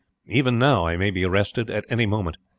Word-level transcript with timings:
Even 0.25 0.57
now 0.57 0.87
I 0.87 0.97
may 0.97 1.11
be 1.11 1.23
arrested 1.23 1.69
at 1.69 1.85
any 1.87 2.07
moment. 2.07 2.37